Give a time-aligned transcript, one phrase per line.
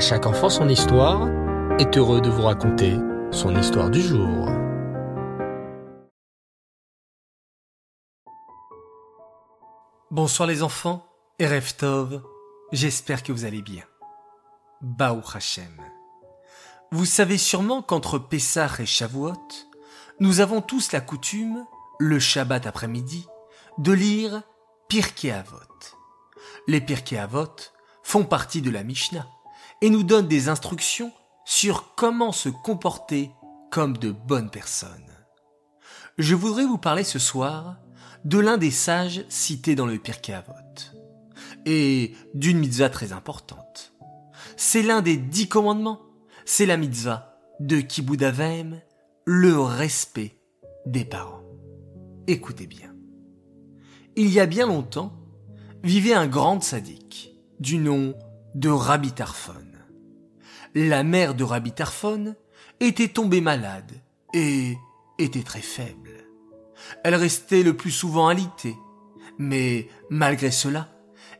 [0.00, 1.28] Chaque enfant son histoire
[1.78, 2.96] est heureux de vous raconter
[3.30, 4.48] son histoire du jour.
[10.10, 11.06] Bonsoir les enfants
[11.38, 12.22] et Reftov,
[12.72, 13.84] j'espère que vous allez bien.
[14.80, 15.76] Baou Hashem.
[16.90, 19.34] Vous savez sûrement qu'entre Pessah et Shavuot,
[20.18, 21.66] nous avons tous la coutume,
[21.98, 23.28] le Shabbat après-midi,
[23.76, 24.42] de lire
[24.88, 25.58] Pirkei Avot.
[26.68, 27.54] Les Pirkei Avot
[28.02, 29.26] font partie de la Mishnah
[29.80, 31.12] et nous donnent des instructions
[31.44, 33.30] sur comment se comporter
[33.70, 34.90] comme de bonnes personnes.
[36.18, 37.78] Je voudrais vous parler ce soir
[38.24, 40.52] de l'un des sages cités dans le Pirkei Avot
[41.66, 43.92] et d'une mitzvah très importante.
[44.56, 46.00] C'est l'un des dix commandements.
[46.44, 48.80] C'est la mitzvah de Kibud Avem,
[49.24, 50.36] le respect
[50.86, 51.42] des parents.
[52.26, 52.94] Écoutez bien.
[54.16, 55.12] Il y a bien longtemps,
[55.82, 58.14] vivait un grand sadique du nom
[58.54, 59.69] de Rabbi Tarfon.
[60.74, 62.36] La mère de Rabbi Tarfon
[62.78, 64.00] était tombée malade
[64.32, 64.76] et
[65.18, 66.10] était très faible.
[67.02, 68.76] Elle restait le plus souvent alitée,
[69.36, 70.88] mais malgré cela,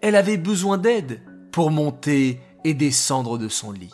[0.00, 1.20] elle avait besoin d'aide
[1.52, 3.92] pour monter et descendre de son lit.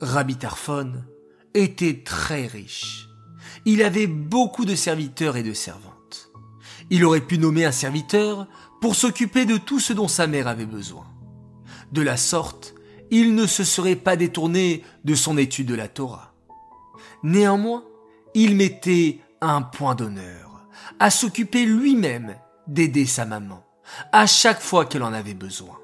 [0.00, 1.02] Rabbi Tarfon
[1.54, 3.08] était très riche.
[3.64, 6.30] Il avait beaucoup de serviteurs et de servantes.
[6.90, 8.46] Il aurait pu nommer un serviteur
[8.80, 11.06] pour s'occuper de tout ce dont sa mère avait besoin.
[11.90, 12.74] De la sorte,
[13.12, 16.34] il ne se serait pas détourné de son étude de la Torah.
[17.22, 17.84] Néanmoins,
[18.34, 20.66] il mettait un point d'honneur
[20.98, 22.34] à s'occuper lui-même
[22.66, 23.64] d'aider sa maman
[24.12, 25.78] à chaque fois qu'elle en avait besoin,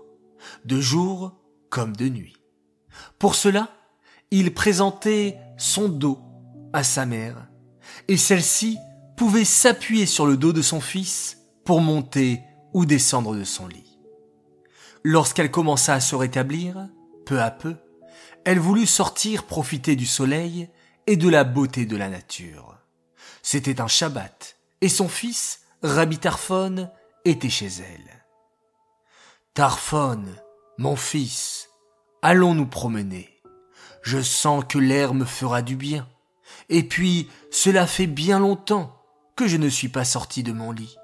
[0.64, 1.34] de jour
[1.68, 2.38] comme de nuit.
[3.18, 3.68] Pour cela,
[4.30, 6.20] il présentait son dos
[6.72, 7.46] à sa mère,
[8.08, 8.78] et celle-ci
[9.18, 12.40] pouvait s'appuyer sur le dos de son fils pour monter
[12.72, 13.98] ou descendre de son lit.
[15.02, 16.88] Lorsqu'elle commença à se rétablir,
[17.28, 17.76] peu à peu,
[18.46, 20.70] elle voulut sortir profiter du soleil
[21.06, 22.78] et de la beauté de la nature.
[23.42, 26.90] C'était un Shabbat, et son fils, Rabbi Tarfon,
[27.26, 28.24] était chez elle.
[29.52, 30.24] Tarfon,
[30.78, 31.68] mon fils,
[32.22, 33.28] allons nous promener.
[34.00, 36.08] Je sens que l'air me fera du bien.
[36.70, 39.04] Et puis, cela fait bien longtemps
[39.36, 40.96] que je ne suis pas sorti de mon lit.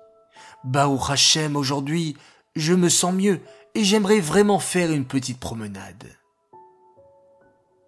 [0.65, 2.16] Baou Hachem, aujourd'hui,
[2.56, 3.43] je me sens mieux
[3.75, 6.16] et j'aimerais vraiment faire une petite promenade.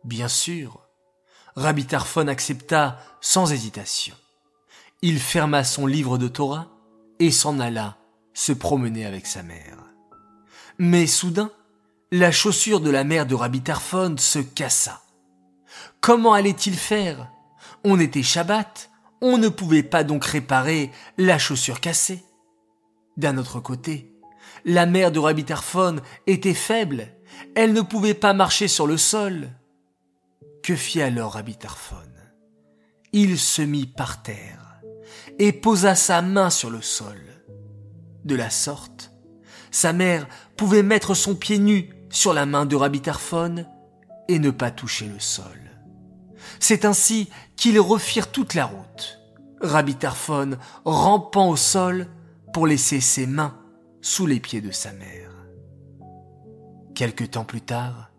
[0.06, 0.82] Bien sûr,
[1.56, 4.14] Rabbi Tarfon accepta sans hésitation.
[5.02, 6.68] Il ferma son livre de Torah
[7.18, 7.96] et s'en alla
[8.32, 9.78] se promener avec sa mère.
[10.78, 11.50] Mais soudain,
[12.12, 15.02] la chaussure de la mère de Rabbi Tarfon se cassa.
[16.00, 17.28] Comment allait-il faire?
[17.82, 22.22] On était Shabbat, on ne pouvait pas donc réparer la chaussure cassée.
[23.16, 24.14] D'un autre côté,
[24.64, 25.96] la mère de Rabbi Tarfon
[26.28, 27.08] était faible,
[27.56, 29.50] elle ne pouvait pas marcher sur le sol.
[30.66, 31.94] Que fit alors Rabbi Tarfon
[33.12, 34.80] Il se mit par terre
[35.38, 37.20] et posa sa main sur le sol.
[38.24, 39.12] De la sorte,
[39.70, 43.64] sa mère pouvait mettre son pied nu sur la main de Rabbi Tarfon
[44.26, 45.70] et ne pas toucher le sol.
[46.58, 49.20] C'est ainsi qu'ils refirent toute la route,
[49.60, 52.08] Rabbi Tarfon rampant au sol
[52.52, 53.56] pour laisser ses mains
[54.00, 55.30] sous les pieds de sa mère.
[56.96, 58.10] Quelque temps plus tard,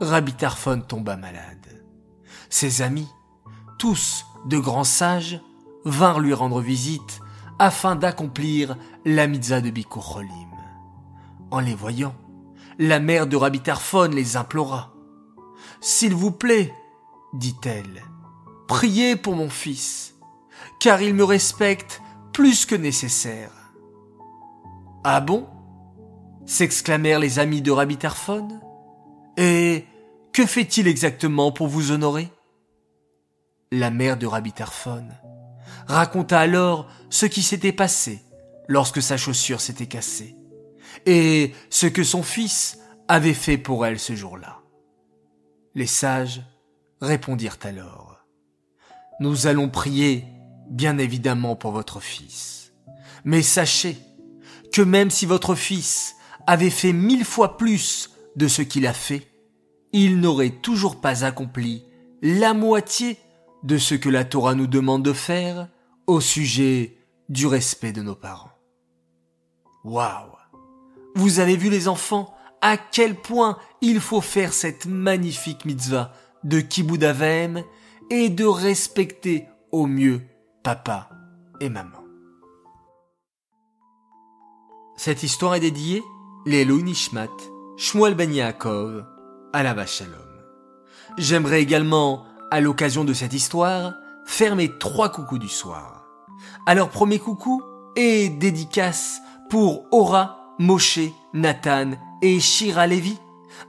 [0.00, 1.83] Rabbi Tarfon tomba malade.
[2.56, 3.08] Ses amis,
[3.80, 5.40] tous de grands sages,
[5.84, 7.18] vinrent lui rendre visite
[7.58, 10.22] afin d'accomplir la mitzvah de Bikur
[11.50, 12.14] En les voyant,
[12.78, 14.94] la mère de Rabbi Tarfon les implora.
[15.80, 16.72] S'il vous plaît,
[17.32, 18.04] dit-elle,
[18.68, 20.14] priez pour mon fils,
[20.78, 22.00] car il me respecte
[22.32, 23.50] plus que nécessaire.
[25.02, 25.48] Ah bon?
[26.46, 28.46] s'exclamèrent les amis de Rabbi Tarfon.
[29.36, 29.86] Et
[30.32, 32.30] que fait-il exactement pour vous honorer?
[33.76, 35.08] La mère de Rabbi Tarfon
[35.88, 38.22] raconta alors ce qui s'était passé
[38.68, 40.36] lorsque sa chaussure s'était cassée,
[41.06, 44.60] et ce que son fils avait fait pour elle ce jour-là.
[45.74, 46.42] Les sages
[47.00, 48.24] répondirent alors,
[49.18, 50.24] Nous allons prier,
[50.70, 52.72] bien évidemment, pour votre fils.
[53.24, 53.98] Mais sachez
[54.72, 56.14] que même si votre fils
[56.46, 59.26] avait fait mille fois plus de ce qu'il a fait,
[59.92, 61.84] il n'aurait toujours pas accompli
[62.22, 63.18] la moitié
[63.64, 65.68] de ce que la Torah nous demande de faire
[66.06, 66.96] au sujet
[67.28, 68.52] du respect de nos parents.
[69.82, 70.36] Waouh
[71.16, 76.12] Vous avez vu les enfants à quel point il faut faire cette magnifique mitzvah
[76.44, 77.04] de Kibud
[78.10, 80.22] et de respecter au mieux
[80.62, 81.08] papa
[81.60, 82.04] et maman.
[84.96, 86.02] Cette histoire est dédiée
[86.46, 87.30] Lelo Nishmat,
[87.76, 89.04] Shmuel Ben Yaakov,
[89.52, 90.20] Alava Shalom.
[91.18, 93.94] J'aimerais également, à l'occasion de cette histoire,
[94.24, 96.04] faire mes trois coucous du soir.
[96.66, 97.62] Alors premier coucou
[97.96, 99.20] et dédicace
[99.50, 101.00] pour Aura, Moshe,
[101.32, 101.92] Nathan
[102.22, 103.18] et Shira Levi.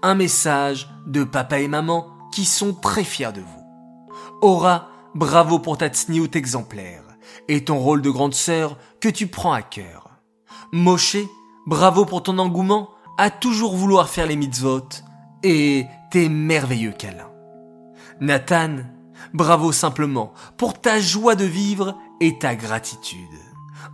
[0.01, 3.63] Un message de papa et maman qui sont très fiers de vous.
[4.41, 7.03] Aura, bravo pour ta tsniout exemplaire
[7.47, 10.09] et ton rôle de grande sœur que tu prends à cœur.
[10.71, 11.17] Moshe,
[11.65, 14.89] bravo pour ton engouement à toujours vouloir faire les mitzvot
[15.43, 17.34] et tes merveilleux câlins.
[18.21, 18.77] Nathan,
[19.33, 23.19] bravo simplement pour ta joie de vivre et ta gratitude.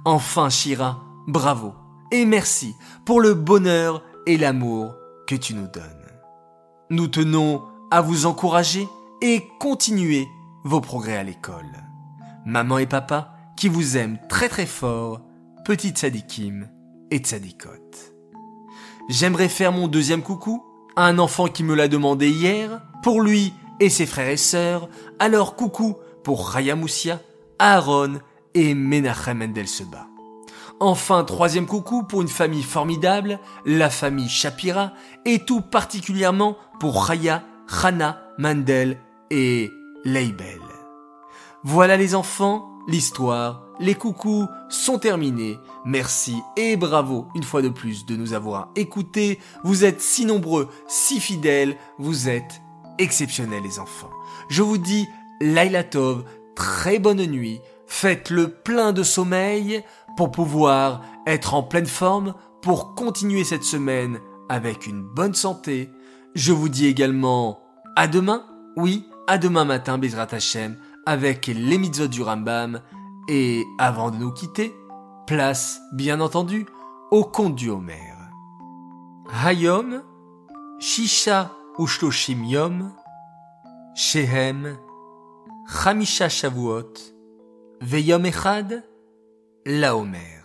[0.05, 1.73] Enfin Shira, bravo
[2.11, 2.75] et merci
[3.05, 4.93] pour le bonheur et l'amour
[5.27, 5.83] que tu nous donnes.
[6.89, 8.87] Nous tenons à vous encourager
[9.21, 10.27] et continuer
[10.63, 11.71] vos progrès à l'école.
[12.45, 15.21] Maman et papa qui vous aiment très très fort,
[15.65, 16.67] petite Sadikim
[17.11, 17.69] et Tzadikot.
[19.09, 20.63] J'aimerais faire mon deuxième coucou
[20.95, 24.87] à un enfant qui me l'a demandé hier, pour lui et ses frères et sœurs,
[25.19, 27.19] alors coucou pour Raya Moussia,
[27.57, 28.19] Aaron
[28.53, 30.07] et Menachem Mendel Seba.
[30.79, 34.93] Enfin, troisième coucou pour une famille formidable, la famille Shapira,
[35.25, 37.43] et tout particulièrement pour Raya,
[37.83, 38.99] Hana, Mandel
[39.31, 39.71] et
[40.05, 40.61] Leibel.
[41.63, 45.57] Voilà les enfants, l'histoire, les coucous sont terminés.
[45.85, 49.39] Merci et bravo une fois de plus de nous avoir écoutés.
[49.63, 52.61] Vous êtes si nombreux, si fidèles, vous êtes
[52.97, 54.09] exceptionnels les enfants.
[54.49, 55.07] Je vous dis
[55.41, 56.23] Laila Tov,
[56.55, 57.59] très bonne nuit.
[57.87, 59.83] Faites le plein de sommeil
[60.17, 65.89] pour pouvoir être en pleine forme pour continuer cette semaine avec une bonne santé.
[66.35, 67.59] Je vous dis également
[67.95, 68.45] à demain,
[68.77, 72.81] oui, à demain matin, Bezrat Hashem, avec les mitzvot du Rambam.
[73.27, 74.73] Et avant de nous quitter,
[75.27, 76.65] place, bien entendu,
[77.11, 78.13] au conte du Homer.
[79.45, 80.01] Hayom,
[80.79, 82.93] Shisha Ushloshim Yom,
[83.95, 84.77] Shehem,
[85.67, 86.93] Chamisha Shavuot,
[87.81, 88.83] Veyom Echad,
[89.65, 90.41] La Homer.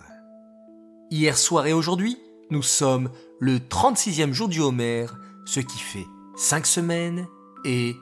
[1.11, 2.17] Hier soir et aujourd'hui,
[2.51, 5.07] nous sommes le 36e jour du Homer,
[5.47, 6.07] ce qui fait
[6.37, 7.27] 5 semaines
[7.65, 7.97] et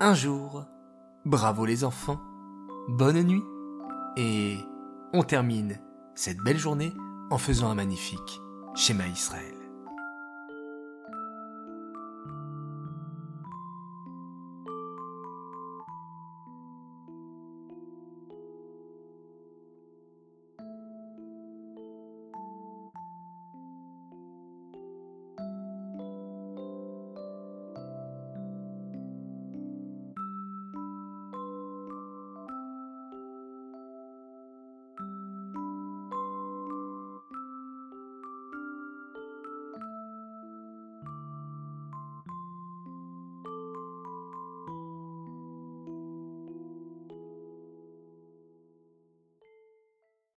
[0.00, 0.64] un jour.
[1.24, 2.20] Bravo les enfants,
[2.88, 3.44] bonne nuit,
[4.16, 4.56] et
[5.12, 5.80] on termine
[6.14, 6.92] cette belle journée
[7.30, 8.40] en faisant un magnifique
[8.74, 9.55] schéma Israël.